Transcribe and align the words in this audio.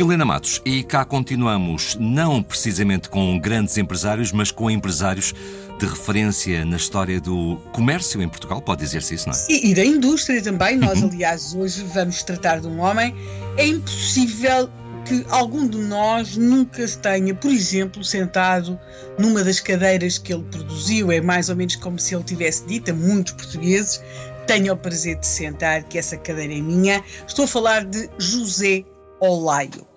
Helena 0.00 0.24
Matos, 0.24 0.62
e 0.64 0.82
cá 0.82 1.04
continuamos, 1.04 1.94
não 2.00 2.42
precisamente 2.42 3.10
com 3.10 3.38
grandes 3.38 3.76
empresários, 3.76 4.32
mas 4.32 4.50
com 4.50 4.70
empresários 4.70 5.34
de 5.78 5.86
referência 5.86 6.64
na 6.64 6.76
história 6.78 7.20
do 7.20 7.56
comércio 7.72 8.22
em 8.22 8.28
Portugal, 8.28 8.62
pode 8.62 8.82
dizer-se 8.82 9.14
isso, 9.14 9.28
não 9.28 9.34
é? 9.34 9.38
E, 9.48 9.70
e 9.70 9.74
da 9.74 9.84
indústria 9.84 10.42
também. 10.42 10.76
Nós, 10.76 11.02
aliás, 11.02 11.54
hoje 11.54 11.84
vamos 11.84 12.22
tratar 12.22 12.60
de 12.60 12.66
um 12.66 12.80
homem. 12.80 13.14
É 13.60 13.66
impossível 13.66 14.70
que 15.04 15.22
algum 15.28 15.68
de 15.68 15.76
nós 15.76 16.34
nunca 16.34 16.88
se 16.88 16.96
tenha, 16.96 17.34
por 17.34 17.50
exemplo, 17.50 18.02
sentado 18.02 18.80
numa 19.18 19.44
das 19.44 19.60
cadeiras 19.60 20.16
que 20.16 20.32
ele 20.32 20.44
produziu. 20.44 21.12
É 21.12 21.20
mais 21.20 21.50
ou 21.50 21.56
menos 21.56 21.76
como 21.76 21.98
se 21.98 22.14
ele 22.14 22.24
tivesse 22.24 22.64
dito 22.66 22.90
a 22.90 22.94
muitos 22.94 23.34
portugueses: 23.34 24.02
tenho 24.46 24.72
o 24.72 24.76
prazer 24.78 25.16
de 25.16 25.26
sentar, 25.26 25.82
que 25.84 25.98
essa 25.98 26.16
cadeira 26.16 26.54
é 26.54 26.60
minha. 26.62 27.04
Estou 27.28 27.44
a 27.44 27.48
falar 27.48 27.84
de 27.84 28.08
José 28.16 28.82
Olaio. 29.20 29.89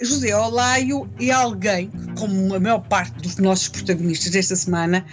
José 0.00 0.36
Olaio 0.36 1.10
é 1.20 1.30
alguém 1.30 1.90
que, 1.90 2.12
como 2.14 2.54
a 2.54 2.60
maior 2.60 2.80
parte 2.80 3.20
dos 3.20 3.36
nossos 3.38 3.68
protagonistas 3.68 4.30
desta 4.30 4.54
semana, 4.54 5.04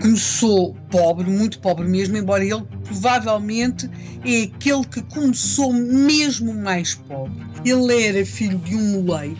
começou 0.00 0.74
pobre, 0.90 1.28
muito 1.28 1.58
pobre 1.58 1.86
mesmo, 1.86 2.16
embora 2.16 2.42
ele 2.42 2.64
provavelmente 2.84 3.90
é 4.24 4.44
aquele 4.44 4.84
que 4.86 5.02
começou 5.02 5.72
mesmo 5.72 6.54
mais 6.54 6.94
pobre. 6.94 7.44
Ele 7.64 8.02
era 8.02 8.24
filho 8.24 8.58
de 8.58 8.74
um 8.74 9.02
moleiro, 9.02 9.38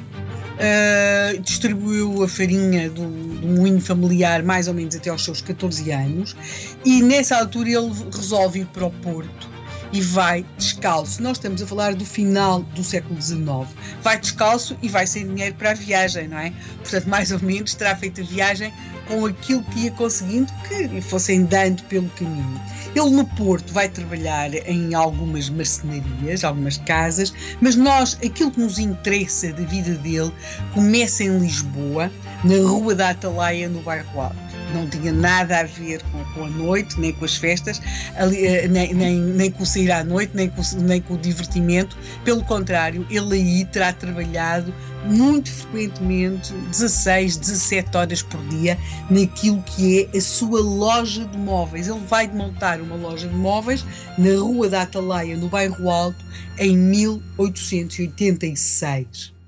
uh, 0.61 1.41
distribuiu 1.41 2.23
a 2.23 2.29
farinha 2.29 2.91
do, 2.91 3.07
do 3.41 3.49
moinho 3.49 3.81
familiar 3.81 4.43
mais 4.43 4.69
ou 4.69 4.75
menos 4.75 4.95
até 4.95 5.09
aos 5.09 5.25
seus 5.25 5.41
14 5.41 5.91
anos 5.91 6.37
e 6.85 7.03
nessa 7.03 7.39
altura 7.39 7.71
ele 7.71 7.91
resolve 8.13 8.61
ir 8.61 8.67
para 8.67 8.85
o 8.85 8.91
Porto 8.91 9.60
e 9.93 10.01
vai 10.01 10.45
descalço. 10.57 11.23
Nós 11.23 11.37
estamos 11.37 11.63
a 11.63 11.67
falar 11.67 11.95
do 11.95 12.05
final 12.05 12.63
do 12.63 12.83
século 12.83 13.21
XIX. 13.21 13.69
Vai 14.03 14.19
descalço 14.19 14.77
e 14.83 14.89
vai 14.89 15.07
sem 15.07 15.27
dinheiro 15.27 15.55
para 15.57 15.71
a 15.71 15.75
viagem, 15.75 16.29
não 16.29 16.39
é? 16.39 16.53
Portanto, 16.79 17.09
mais 17.09 17.31
ou 17.31 17.41
menos 17.41 17.75
terá 17.75 17.97
feito 17.97 18.21
a 18.21 18.25
viagem 18.25 18.73
com 19.09 19.27
aquilo 19.27 19.63
que 19.65 19.81
ia 19.81 19.91
conseguindo 19.93 20.53
que 20.69 20.87
lhe 20.87 21.03
fossem 21.03 21.45
dando 21.45 21.83
pelo 21.85 22.09
caminho. 22.11 22.61
Ele 22.95 23.11
no 23.11 23.25
Porto 23.25 23.73
vai 23.73 23.89
trabalhar 23.89 24.55
em 24.69 24.95
algumas 24.95 25.51
marcenarias, 25.51 26.45
algumas 26.45 26.79
casas, 26.79 27.33
mas 27.61 27.75
nós, 27.75 28.17
aquilo 28.25 28.53
que 28.53 28.61
nos 28.61 28.79
interessa 28.79 29.53
da 29.53 29.65
vida 29.65 29.95
dele, 29.97 30.33
começa 30.73 31.25
em 31.25 31.39
Lisboa, 31.39 32.11
na 32.45 32.57
Rua 32.57 32.95
da 32.95 33.11
Atalaia, 33.11 33.69
no 33.69 33.81
bairro 33.83 34.21
Alto 34.21 34.50
não 34.71 34.89
tinha 34.89 35.13
nada 35.13 35.61
a 35.61 35.65
ver 35.65 36.03
com, 36.05 36.25
com 36.33 36.45
a 36.45 36.51
noite, 36.51 36.99
nem 36.99 37.13
com 37.13 37.25
as 37.25 37.37
festas, 37.37 37.81
ali, 38.17 38.47
eh, 38.47 38.69
nem, 38.69 38.95
nem, 38.95 39.19
nem 39.19 39.51
com 39.51 39.63
o 39.63 39.67
sair 39.67 39.91
à 39.91 40.05
noite, 40.05 40.33
nem 40.35 40.49
com, 40.49 40.63
nem 40.79 41.01
com 41.01 41.15
o 41.15 41.19
divertimento. 41.19 41.97
Pelo 42.25 42.45
contrário, 42.45 43.07
ele 43.11 43.35
aí 43.35 43.65
terá 43.65 43.93
trabalhado 43.93 44.73
muito 45.05 45.51
frequentemente 45.51 46.53
16, 46.53 47.39
17 47.39 47.97
horas 47.97 48.23
por 48.23 48.41
dia 48.49 48.79
naquilo 49.09 49.63
que 49.63 50.09
é 50.13 50.17
a 50.17 50.21
sua 50.21 50.61
loja 50.61 51.25
de 51.25 51.39
móveis. 51.39 51.89
Ele 51.89 52.01
vai 52.07 52.29
montar 52.29 52.81
uma 52.81 52.95
loja 52.97 53.27
de 53.29 53.35
móveis 53.35 53.85
na 54.19 54.39
Rua 54.39 54.69
da 54.69 54.83
Atalaia, 54.83 55.37
no 55.37 55.49
bairro 55.49 55.91
Alto, 55.91 56.25
em 56.59 56.77
1886. 56.77 59.40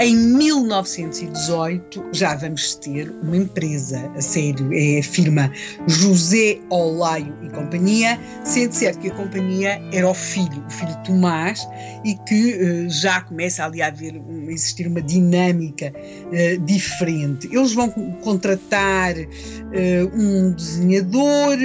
Em 0.00 0.16
1918 0.16 2.04
já 2.12 2.34
vamos 2.34 2.74
ter 2.74 3.14
uma 3.22 3.36
empresa 3.36 4.10
a 4.16 4.20
sério, 4.20 4.68
é 4.72 4.98
a 4.98 5.02
firma 5.04 5.48
José 5.86 6.58
Olaio 6.68 7.32
e 7.44 7.48
Companhia, 7.50 8.18
sendo 8.42 8.72
certo 8.72 8.98
que 8.98 9.10
a 9.10 9.14
companhia 9.14 9.80
era 9.92 10.08
o 10.08 10.14
filho, 10.14 10.64
o 10.66 10.70
filho 10.70 10.96
Tomás, 11.04 11.64
e 12.04 12.16
que 12.26 12.54
uh, 12.56 12.90
já 12.90 13.20
começa 13.20 13.64
ali 13.64 13.82
a 13.82 13.86
haver, 13.86 14.14
a 14.16 14.52
existir 14.52 14.88
uma 14.88 15.00
dinâmica 15.00 15.92
uh, 15.94 16.60
diferente. 16.64 17.48
Eles 17.52 17.72
vão 17.72 17.88
contratar 17.88 19.14
uh, 19.16 20.20
um 20.20 20.52
desenhador, 20.52 21.56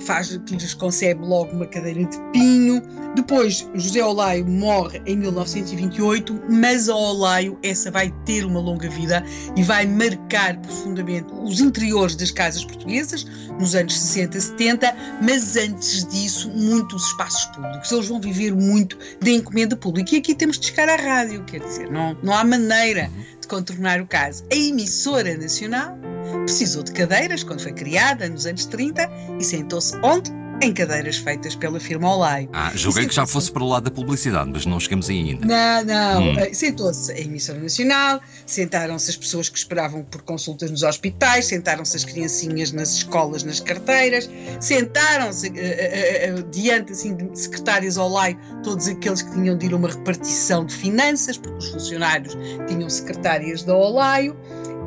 faz, 0.00 0.36
que 0.46 0.54
lhes 0.54 0.74
concebe 0.74 1.24
logo 1.24 1.52
uma 1.52 1.66
cadeira 1.66 2.04
de 2.04 2.18
pinho. 2.32 2.82
Depois, 3.14 3.68
José 3.74 4.04
Olaio 4.04 4.46
morre 4.46 5.00
em 5.06 5.16
1928, 5.16 6.42
mas 6.48 6.88
a 6.88 6.96
Olaio 6.96 7.58
vai 7.90 8.12
ter 8.24 8.44
uma 8.44 8.60
longa 8.60 8.88
vida 8.88 9.24
e 9.56 9.62
vai 9.62 9.86
marcar 9.86 10.56
profundamente 10.58 11.32
os 11.32 11.60
interiores 11.60 12.16
das 12.16 12.30
casas 12.30 12.64
portuguesas 12.64 13.24
nos 13.58 13.74
anos 13.74 13.98
60, 13.98 14.40
70, 14.40 14.96
mas 15.22 15.56
antes 15.56 16.04
disso, 16.06 16.50
muitos 16.50 17.06
espaços 17.06 17.44
públicos. 17.46 17.90
Eles 17.90 18.08
vão 18.08 18.20
viver 18.20 18.54
muito 18.54 18.98
da 19.20 19.30
encomenda 19.30 19.76
pública. 19.76 20.14
E 20.14 20.18
aqui 20.18 20.34
temos 20.34 20.58
de 20.58 20.66
chegar 20.66 20.88
à 20.88 20.96
rádio, 20.96 21.44
quer 21.44 21.60
dizer, 21.60 21.90
não, 21.90 22.16
não 22.22 22.34
há 22.34 22.44
maneira 22.44 23.10
de 23.40 23.46
contornar 23.46 24.00
o 24.00 24.06
caso. 24.06 24.44
A 24.50 24.54
emissora 24.54 25.36
nacional 25.36 25.96
Precisou 26.44 26.82
de 26.82 26.92
cadeiras 26.92 27.42
quando 27.42 27.62
foi 27.62 27.72
criada, 27.72 28.28
nos 28.28 28.46
anos 28.46 28.66
30, 28.66 29.10
e 29.38 29.44
sentou-se 29.44 29.96
onde? 30.02 30.43
Em 30.60 30.72
cadeiras 30.72 31.16
feitas 31.16 31.54
pela 31.54 31.78
firma 31.78 32.14
Olay. 32.14 32.48
Ah, 32.52 32.70
julguei 32.74 33.06
que 33.06 33.14
já 33.14 33.26
fosse 33.26 33.50
para 33.50 33.62
o 33.62 33.68
lado 33.68 33.84
da 33.84 33.90
publicidade, 33.90 34.50
mas 34.52 34.64
não 34.64 34.78
chegamos 34.80 35.10
aí 35.10 35.30
ainda. 35.30 35.46
Não, 35.46 35.84
não. 35.84 36.22
Hum. 36.22 36.38
Eh, 36.38 36.54
sentou-se 36.54 37.12
a 37.12 37.18
emissora 37.18 37.58
nacional, 37.58 38.20
sentaram-se 38.46 39.10
as 39.10 39.16
pessoas 39.16 39.48
que 39.48 39.58
esperavam 39.58 40.02
por 40.04 40.22
consultas 40.22 40.70
nos 40.70 40.82
hospitais, 40.82 41.46
sentaram-se 41.46 41.96
as 41.96 42.04
criancinhas 42.04 42.72
nas 42.72 42.90
escolas, 42.94 43.42
nas 43.42 43.60
carteiras, 43.60 44.30
sentaram-se 44.60 45.48
uh, 45.48 45.52
uh, 45.52 46.40
uh, 46.40 46.42
diante 46.50 46.92
assim, 46.92 47.14
de 47.14 47.38
secretários 47.38 47.96
Olay, 47.96 48.36
todos 48.62 48.88
aqueles 48.88 49.22
que 49.22 49.32
tinham 49.32 49.58
de 49.58 49.66
ir 49.66 49.72
a 49.72 49.76
uma 49.76 49.88
repartição 49.88 50.64
de 50.64 50.74
finanças, 50.74 51.36
porque 51.36 51.58
os 51.58 51.68
funcionários 51.70 52.36
tinham 52.68 52.88
secretárias 52.88 53.64
da 53.64 53.76
Olaio 53.76 54.36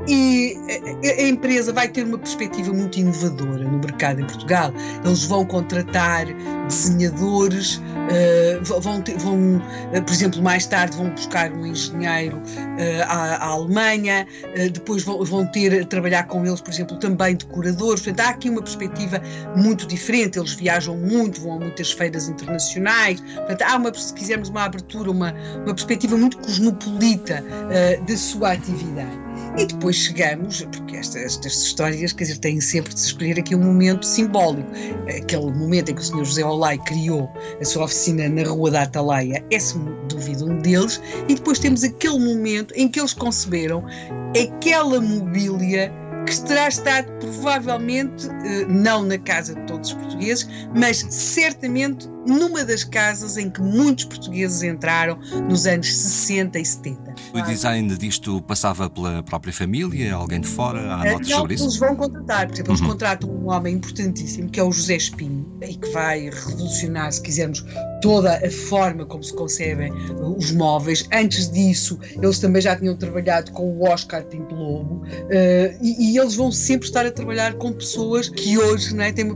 e 0.08 0.58
a 1.04 1.28
empresa 1.28 1.74
vai 1.74 1.88
ter 1.88 2.04
uma 2.06 2.18
perspectiva 2.18 2.72
muito 2.72 2.98
inovadora 3.00 3.64
no 3.64 3.80
mercado 3.80 4.22
em 4.22 4.26
Portugal. 4.26 4.72
Eles 5.04 5.24
vão 5.26 5.46
contratar 5.46 6.26
desenhadores, 6.68 7.78
uh, 7.78 8.82
vão, 8.82 9.02
ter, 9.02 9.18
vão 9.18 9.58
uh, 9.58 10.04
por 10.06 10.12
exemplo, 10.12 10.42
mais 10.42 10.66
tarde 10.66 10.96
vão 10.96 11.10
buscar 11.10 11.52
um 11.52 11.66
engenheiro 11.66 12.38
uh, 12.38 13.04
à, 13.08 13.36
à, 13.36 13.46
Alemanha, 13.48 14.26
depois 14.72 15.04
vão, 15.04 15.24
vão 15.24 15.46
ter 15.48 15.82
a 15.82 15.86
trabalhar 15.86 16.24
com 16.28 16.46
eles, 16.46 16.62
por 16.62 16.72
exemplo, 16.72 16.98
também 17.00 17.36
decoradores. 17.36 18.02
Portanto, 18.02 18.26
há 18.26 18.30
aqui 18.30 18.50
uma 18.50 18.62
perspectiva 18.62 19.22
muito 19.56 19.86
diferente. 19.88 20.40
Eles 20.40 20.54
viajam 20.54 20.96
muito, 20.96 21.42
vão 21.42 21.58
a 21.58 21.60
muitas 21.60 21.92
feiras 21.92 22.30
internacionais. 22.30 23.20
Portanto, 23.22 23.62
há 23.64 23.76
uma, 23.76 23.94
se 23.94 24.14
quisermos, 24.14 24.50
uma 24.50 24.66
abertura, 24.66 25.12
uma, 25.12 25.34
uma 25.66 25.74
perspectiva 25.74 26.18
muito 26.18 26.38
cosmopolita 26.38 27.44
da 28.08 28.18
sua 28.18 28.54
atividade. 28.54 29.27
E 29.58 29.66
depois 29.66 29.96
chegamos, 29.96 30.62
porque 30.62 30.98
estas, 30.98 31.24
estas 31.24 31.64
histórias, 31.64 32.14
quer 32.14 32.26
dizer, 32.26 32.38
têm 32.38 32.62
sempre 32.62 32.94
de 32.94 33.00
se 33.00 33.08
escolher 33.08 33.40
aqui 33.40 33.56
um 33.56 33.64
momento 33.64 34.06
simbólico. 34.06 34.70
Aquele 35.08 35.52
momento 35.52 35.90
em 35.90 35.96
que 35.96 36.02
o 36.02 36.04
Sr. 36.04 36.26
José 36.26 36.46
Olay 36.46 36.78
criou 36.80 37.30
a 37.60 37.66
sua 37.66 37.86
oficina 37.86 38.30
na 38.30 38.44
Rua 38.44 38.70
da 38.70 38.84
Atalaia 38.84 39.44
é, 39.52 39.60
sem 39.60 39.82
dúvida, 40.10 40.46
um 40.46 40.60
deles. 40.60 41.02
E 41.28 41.36
depois 41.36 41.58
temos 41.58 41.84
aquele 41.84 42.20
momento 42.20 42.72
em 42.76 42.88
que 42.88 43.00
eles 43.00 43.14
conceberam 43.14 43.84
aquela 44.40 45.02
mobília 45.02 45.92
que 46.28 46.42
terá 46.42 46.68
estado 46.68 47.10
provavelmente 47.20 48.28
eh, 48.28 48.66
não 48.68 49.04
na 49.04 49.18
casa 49.18 49.56
de 49.56 49.62
todos 49.66 49.90
os 49.92 49.96
portugueses, 49.96 50.48
mas 50.76 50.98
certamente 51.10 52.08
numa 52.28 52.64
das 52.64 52.84
casas 52.84 53.38
em 53.38 53.50
que 53.50 53.62
muitos 53.62 54.06
portugueses 54.06 54.64
entraram 54.64 55.18
nos 55.48 55.66
anos 55.66 55.94
60 55.94 56.60
e 56.60 56.66
70. 56.66 57.16
O 57.34 57.42
design 57.42 57.96
disto 57.98 58.42
passava 58.42 58.90
pela 58.90 59.24
própria 59.24 59.54
família, 59.54 60.14
alguém 60.14 60.42
de 60.42 60.48
fora? 60.48 60.94
Há 60.94 61.12
notas 61.12 61.30
não, 61.30 61.38
sobre 61.38 61.56
isso? 61.56 61.64
Eles 61.64 61.78
vão 61.78 61.96
contratar, 61.96 62.48
por 62.48 62.54
exemplo, 62.54 62.72
eles 62.72 62.82
uhum. 62.82 62.88
contratam 62.88 63.30
um 63.30 63.50
homem 63.50 63.76
importantíssimo 63.76 64.50
que 64.50 64.60
é 64.60 64.64
o 64.64 64.72
José 64.72 64.96
Espinho 64.96 65.46
e 65.62 65.76
que 65.76 65.90
vai 65.90 66.30
revolucionar, 66.30 67.12
se 67.12 67.22
quisermos, 67.22 67.66
toda 68.02 68.38
a 68.46 68.52
forma 68.52 69.06
como 69.06 69.24
se 69.24 69.34
concebem 69.34 69.92
os 70.38 70.52
móveis. 70.52 71.08
Antes 71.14 71.52
disso, 71.52 72.00
eles 72.22 72.40
também 72.40 72.62
já 72.62 72.76
tinham 72.76 72.96
trabalhado 72.96 73.52
com 73.52 73.64
o 73.64 73.84
Oscar 73.90 74.24
Pinto 74.26 74.54
Lobo 74.54 74.96
uh, 74.96 75.78
e, 75.82 76.12
e, 76.12 76.18
eles 76.18 76.36
vão 76.36 76.52
sempre 76.52 76.88
estar 76.88 77.06
a 77.06 77.12
trabalhar 77.12 77.56
com 77.56 77.72
pessoas 77.72 78.30
que 78.30 78.58
hoje 78.58 78.96
não 78.96 79.04
é, 79.04 79.12
têm 79.12 79.26
uma, 79.26 79.36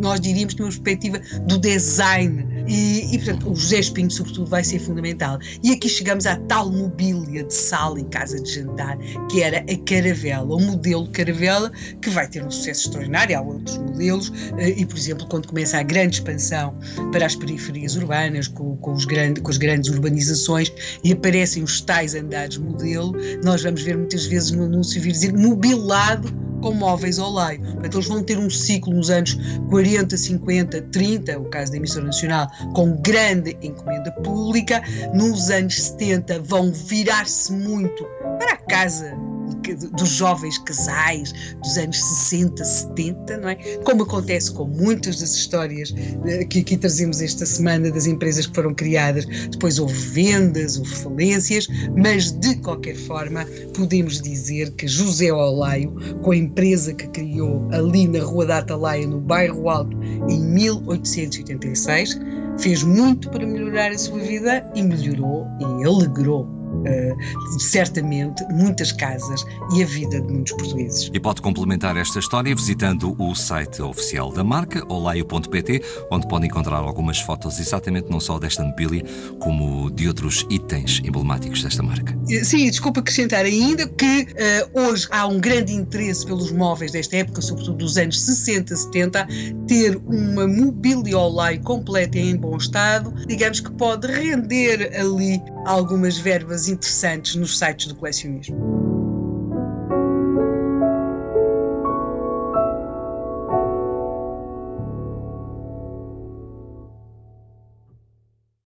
nós 0.00 0.20
diríamos, 0.20 0.54
têm 0.54 0.64
uma 0.64 0.70
perspectiva 0.70 1.20
do 1.46 1.58
design 1.58 2.25
E, 2.68 3.14
e, 3.14 3.18
portanto, 3.18 3.50
o 3.50 3.54
José 3.54 3.80
Espinho, 3.80 4.10
sobretudo, 4.10 4.48
vai 4.48 4.64
ser 4.64 4.78
fundamental. 4.78 5.38
E 5.62 5.72
aqui 5.72 5.88
chegamos 5.88 6.26
à 6.26 6.36
tal 6.36 6.70
mobília 6.70 7.44
de 7.44 7.54
sala 7.54 8.00
e 8.00 8.04
casa 8.04 8.40
de 8.40 8.54
jantar, 8.54 8.98
que 9.30 9.42
era 9.42 9.58
a 9.58 9.78
caravela, 9.84 10.54
o 10.54 10.60
modelo 10.60 11.08
caravela, 11.10 11.70
que 12.00 12.10
vai 12.10 12.28
ter 12.28 12.44
um 12.44 12.50
sucesso 12.50 12.86
extraordinário. 12.86 13.38
Há 13.38 13.40
outros 13.40 13.78
modelos, 13.78 14.32
eh, 14.58 14.70
e, 14.70 14.86
por 14.86 14.96
exemplo, 14.96 15.26
quando 15.28 15.48
começa 15.48 15.78
a 15.78 15.82
grande 15.82 16.16
expansão 16.16 16.76
para 17.12 17.26
as 17.26 17.36
periferias 17.36 17.96
urbanas, 17.96 18.48
com, 18.48 18.76
com, 18.76 18.92
os 18.92 19.04
grande, 19.04 19.40
com 19.40 19.50
as 19.50 19.58
grandes 19.58 19.90
urbanizações, 19.90 20.72
e 21.04 21.12
aparecem 21.12 21.62
os 21.62 21.80
tais 21.80 22.14
andares 22.14 22.58
modelo, 22.58 23.12
nós 23.44 23.62
vamos 23.62 23.82
ver 23.82 23.96
muitas 23.96 24.26
vezes 24.26 24.50
no 24.50 24.64
anúncio 24.64 25.00
vir 25.00 25.12
dizer 25.12 25.32
mobilado 25.32 26.45
com 26.60 26.72
móveis 26.72 27.18
ao 27.18 27.32
leio. 27.32 27.60
Portanto, 27.60 27.94
eles 27.94 28.08
vão 28.08 28.22
ter 28.22 28.38
um 28.38 28.50
ciclo 28.50 28.94
nos 28.94 29.10
anos 29.10 29.36
40, 29.68 30.16
50, 30.16 30.82
30, 30.82 31.38
o 31.38 31.44
caso 31.46 31.72
da 31.72 31.78
emissora 31.78 32.06
nacional, 32.06 32.48
com 32.74 32.96
grande 33.02 33.56
encomenda 33.62 34.10
pública. 34.22 34.82
Nos 35.14 35.50
anos 35.50 35.80
70 35.80 36.40
vão 36.40 36.72
virar-se 36.72 37.52
muito 37.52 38.04
para 38.38 38.54
a 38.54 38.56
casa 38.56 39.35
dos 39.74 40.08
jovens 40.08 40.58
casais 40.58 41.32
dos 41.62 41.76
anos 41.76 41.96
60, 41.96 42.64
70, 42.64 43.36
não 43.38 43.48
é? 43.48 43.54
Como 43.84 44.02
acontece 44.02 44.52
com 44.52 44.66
muitas 44.66 45.20
das 45.20 45.34
histórias 45.34 45.94
eh, 46.26 46.44
que 46.44 46.60
aqui 46.60 46.76
trazemos 46.76 47.20
esta 47.20 47.44
semana 47.44 47.90
das 47.90 48.06
empresas 48.06 48.46
que 48.46 48.54
foram 48.54 48.74
criadas, 48.74 49.26
depois 49.50 49.78
houve 49.78 49.94
vendas, 49.94 50.78
houve 50.78 50.94
falências, 50.94 51.66
mas 51.96 52.32
de 52.32 52.56
qualquer 52.56 52.96
forma 52.96 53.46
podemos 53.74 54.20
dizer 54.20 54.70
que 54.72 54.86
José 54.86 55.32
Olaio, 55.32 55.94
com 56.22 56.30
a 56.30 56.36
empresa 56.36 56.94
que 56.94 57.06
criou 57.08 57.68
ali 57.72 58.06
na 58.06 58.22
Rua 58.22 58.46
da 58.46 58.58
Atalaia, 58.58 59.06
no 59.06 59.20
bairro 59.20 59.68
Alto, 59.68 59.96
em 60.28 60.40
1886, 60.40 62.18
fez 62.58 62.82
muito 62.82 63.30
para 63.30 63.46
melhorar 63.46 63.90
a 63.90 63.98
sua 63.98 64.18
vida 64.18 64.68
e 64.74 64.82
melhorou 64.82 65.46
e 65.60 65.84
alegrou 65.84 66.55
uh, 66.76 67.60
certamente 67.60 68.44
muitas 68.50 68.92
casas 68.92 69.44
e 69.74 69.82
a 69.82 69.86
vida 69.86 70.20
de 70.20 70.32
muitos 70.32 70.52
portugueses. 70.52 71.10
E 71.12 71.20
pode 71.20 71.42
complementar 71.42 71.96
esta 71.96 72.18
história 72.18 72.54
visitando 72.54 73.16
o 73.18 73.34
site 73.34 73.82
oficial 73.82 74.32
da 74.32 74.44
marca, 74.44 74.82
olaio.pt, 74.88 75.82
onde 76.10 76.26
pode 76.28 76.46
encontrar 76.46 76.78
algumas 76.78 77.20
fotos 77.20 77.58
exatamente 77.58 78.10
não 78.10 78.20
só 78.20 78.38
desta 78.38 78.62
mobília, 78.62 79.04
como 79.40 79.90
de 79.90 80.08
outros 80.08 80.46
itens 80.50 81.00
emblemáticos 81.04 81.62
desta 81.62 81.82
marca. 81.82 82.16
Eh, 82.28 82.44
sim, 82.44 82.68
desculpa 82.68 83.00
acrescentar 83.00 83.44
ainda 83.44 83.86
que 83.88 84.26
uh, 84.74 84.80
hoje 84.80 85.06
há 85.10 85.26
um 85.26 85.38
grande 85.40 85.72
interesse 85.72 86.26
pelos 86.26 86.50
móveis 86.52 86.92
desta 86.92 87.16
época, 87.16 87.40
sobretudo 87.40 87.78
dos 87.78 87.96
anos 87.96 88.20
60, 88.20 88.74
70, 88.76 89.28
ter 89.66 89.96
uma 90.06 90.46
mobília 90.46 91.18
Olaio 91.18 91.60
completa 91.62 92.18
e 92.18 92.30
em 92.30 92.36
bom 92.36 92.56
estado, 92.56 93.12
digamos 93.26 93.60
que 93.60 93.70
pode 93.72 94.06
render 94.06 94.92
ali 94.98 95.40
algumas 95.66 96.18
verbas 96.18 96.65
interessantes 96.68 97.34
nos 97.34 97.58
sites 97.58 97.86
do 97.86 97.94
colecionismo. 97.94 98.95